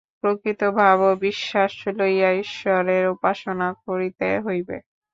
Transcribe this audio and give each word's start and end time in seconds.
প্রকৃত 0.21 0.61
ভাব 0.77 0.97
ও 1.01 1.19
বিশ্বাস 1.25 1.73
লইয়া 1.97 2.29
ঈশ্বরের 2.43 3.03
উপাসনা 3.15 3.67
করিতে 3.85 4.27
হইবে। 4.45 4.77